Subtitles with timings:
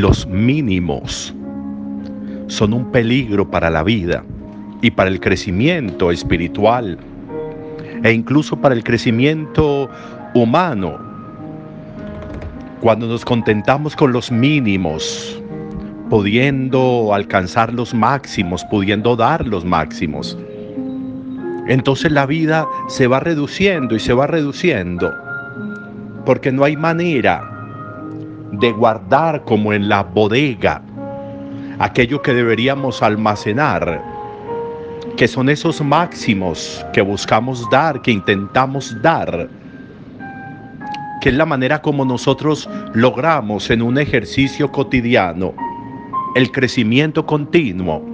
[0.00, 1.34] los mínimos
[2.46, 4.24] son un peligro para la vida
[4.80, 6.98] y para el crecimiento espiritual
[8.02, 9.90] e incluso para el crecimiento
[10.34, 10.98] humano.
[12.80, 15.38] Cuando nos contentamos con los mínimos,
[16.08, 20.38] pudiendo alcanzar los máximos, pudiendo dar los máximos,
[21.68, 25.12] entonces la vida se va reduciendo y se va reduciendo,
[26.24, 27.49] porque no hay manera
[28.52, 30.82] de guardar como en la bodega
[31.80, 34.02] aquello que deberíamos almacenar,
[35.16, 39.48] que son esos máximos que buscamos dar, que intentamos dar,
[41.22, 45.54] que es la manera como nosotros logramos en un ejercicio cotidiano
[46.34, 48.04] el crecimiento continuo,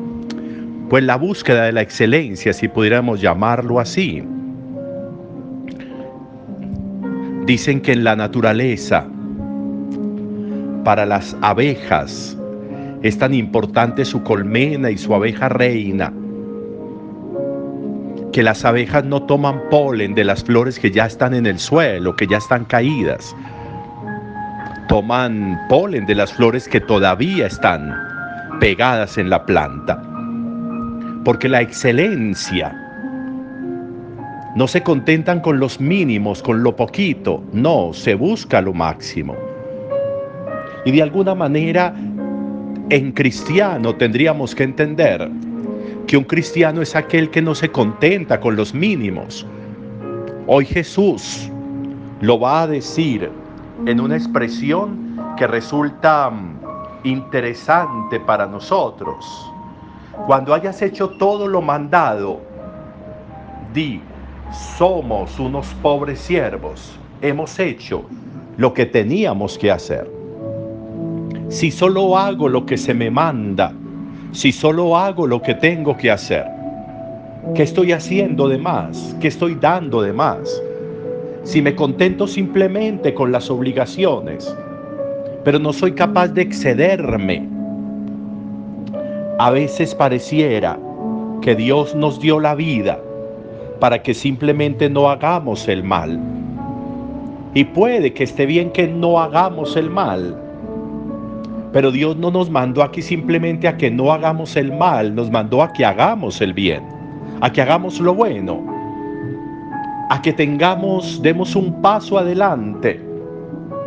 [0.89, 4.23] pues la búsqueda de la excelencia, si pudiéramos llamarlo así.
[7.45, 9.07] Dicen que en la naturaleza,
[10.87, 12.39] para las abejas,
[13.03, 16.13] es tan importante su colmena y su abeja reina,
[18.33, 22.15] que las abejas no toman polen de las flores que ya están en el suelo,
[22.15, 23.35] que ya están caídas.
[24.89, 27.93] Toman polen de las flores que todavía están
[28.61, 30.01] pegadas en la planta.
[31.25, 32.73] Porque la excelencia
[34.55, 39.35] no se contentan con los mínimos, con lo poquito, no, se busca lo máximo.
[40.87, 41.93] Y de alguna manera,
[42.91, 45.29] en cristiano tendríamos que entender
[46.07, 49.45] que un cristiano es aquel que no se contenta con los mínimos.
[50.47, 51.51] Hoy Jesús
[52.21, 53.29] lo va a decir
[53.85, 56.61] en una expresión que resulta mm,
[57.03, 59.53] interesante para nosotros.
[60.29, 62.41] Cuando hayas hecho todo lo mandado,
[63.75, 64.01] di,
[64.79, 68.05] somos unos pobres siervos, hemos hecho
[68.57, 70.16] lo que teníamos que hacer.
[71.49, 73.73] Si solo hago lo que se me manda,
[74.33, 76.45] si solo hago lo que tengo que hacer,
[77.55, 79.17] ¿qué estoy haciendo de más?
[79.21, 80.61] ¿Qué estoy dando de más?
[81.45, 84.53] Si me contento simplemente con las obligaciones,
[85.45, 87.49] pero no soy capaz de excederme,
[89.39, 90.77] a veces pareciera
[91.43, 92.99] que Dios nos dio la vida
[93.79, 96.19] para que simplemente no hagamos el mal.
[97.55, 100.43] Y puede que esté bien que no hagamos el mal,
[101.77, 105.63] pero Dios no nos mandó aquí simplemente a que no hagamos el mal, nos mandó
[105.63, 106.83] a que hagamos el bien,
[107.43, 108.65] a que hagamos lo bueno,
[110.09, 112.99] a que tengamos, demos un paso adelante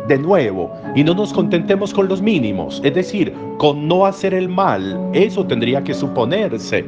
[0.06, 4.48] de nuevo y no nos contentemos con los mínimos, es decir, con no hacer el
[4.48, 5.10] mal.
[5.12, 6.84] Eso tendría que suponerse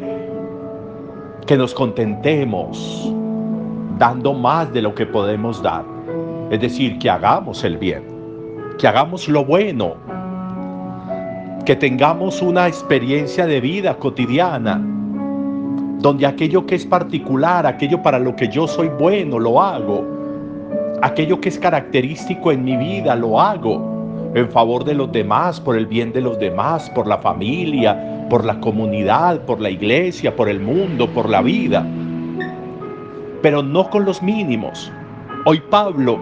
[1.49, 3.13] que nos contentemos
[3.99, 5.85] dando más de lo que podemos dar.
[6.53, 8.05] Es decir, que hagamos el bien,
[8.79, 9.97] que hagamos lo bueno,
[11.65, 14.81] que tengamos una experiencia de vida cotidiana,
[16.01, 20.05] donde aquello que es particular, aquello para lo que yo soy bueno, lo hago,
[21.03, 25.77] aquello que es característico en mi vida, lo hago en favor de los demás, por
[25.77, 30.49] el bien de los demás, por la familia, por la comunidad, por la iglesia, por
[30.49, 31.87] el mundo, por la vida,
[33.41, 34.91] pero no con los mínimos.
[35.45, 36.19] Hoy Pablo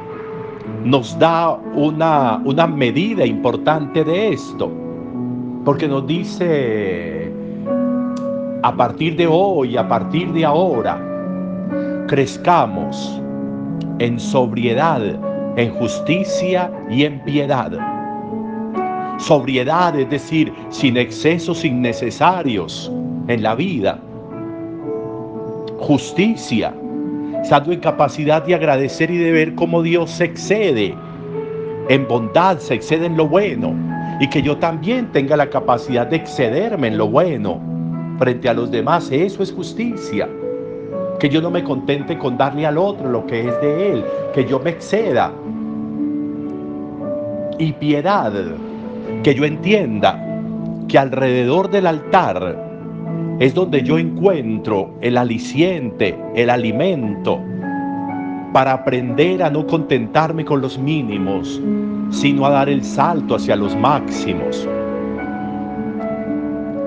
[0.84, 4.89] nos da una, una medida importante de esto.
[5.64, 7.30] Porque nos dice,
[8.62, 10.98] a partir de hoy, a partir de ahora,
[12.08, 13.20] crezcamos
[13.98, 15.02] en sobriedad,
[15.56, 17.72] en justicia y en piedad.
[19.18, 22.90] Sobriedad, es decir, sin excesos innecesarios
[23.28, 23.98] en la vida.
[25.78, 26.72] Justicia,
[27.42, 30.94] estando en capacidad de agradecer y de ver cómo Dios se excede
[31.90, 33.74] en bondad, se excede en lo bueno
[34.20, 37.58] y que yo también tenga la capacidad de excederme en lo bueno
[38.18, 39.10] frente a los demás.
[39.10, 40.28] Eso es justicia.
[41.18, 44.44] Que yo no me contente con darle al otro lo que es de él, que
[44.44, 45.32] yo me exceda.
[47.58, 48.32] Y piedad,
[49.22, 50.22] que yo entienda
[50.86, 52.62] que alrededor del altar
[53.38, 57.40] es donde yo encuentro el aliciente, el alimento,
[58.52, 61.60] para aprender a no contentarme con los mínimos,
[62.10, 64.68] sino a dar el salto hacia los máximos.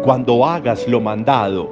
[0.04, 1.72] Cuando hagas lo mandado,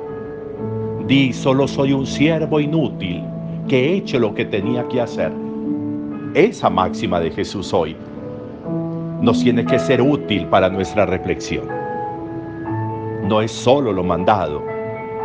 [1.05, 3.23] di solo soy un siervo inútil
[3.67, 5.31] que he hecho lo que tenía que hacer.
[6.33, 7.95] Esa máxima de Jesús hoy
[9.21, 11.67] nos tiene que ser útil para nuestra reflexión.
[13.27, 14.63] No es solo lo mandado,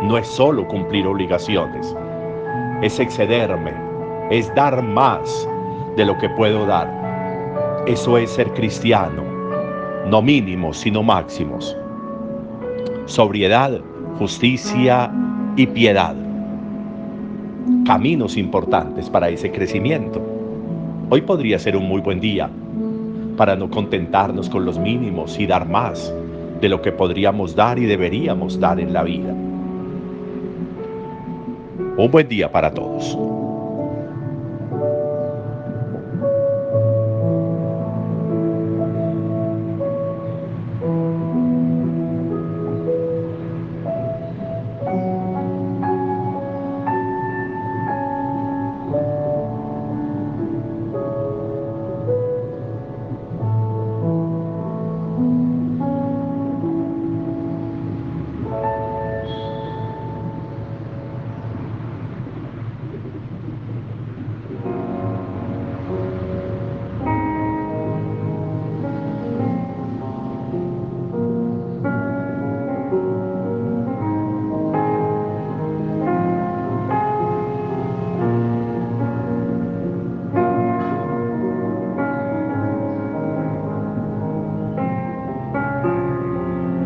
[0.03, 1.95] no es solo cumplir obligaciones,
[2.81, 3.73] es excederme,
[4.29, 5.47] es dar más
[5.95, 7.06] de lo que puedo dar.
[7.87, 9.23] Eso es ser cristiano.
[10.09, 11.75] no mínimos, sino máximos.
[13.05, 13.79] Sobriedad,
[14.19, 15.09] justicia
[15.55, 16.13] y piedad.
[17.85, 20.21] Caminos importantes para ese crecimiento.
[21.09, 22.49] Hoy podría ser un muy buen día
[23.37, 26.13] para no contentarnos con los mínimos y dar más
[26.59, 29.33] de lo que podríamos dar y deberíamos dar en la vida.
[31.97, 33.17] Un buen día para todos.